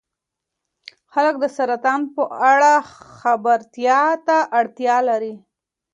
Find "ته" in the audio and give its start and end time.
4.27-4.37